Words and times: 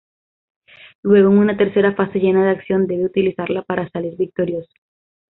Luego 1.03 1.29
en 1.29 1.37
una 1.37 1.57
tercera 1.57 1.93
fase 1.93 2.17
llena 2.17 2.43
de 2.43 2.49
acción 2.49 2.87
debe 2.87 3.05
utilizarla 3.05 3.61
para 3.61 3.87
salir 3.89 4.15
victorioso. 4.17 4.71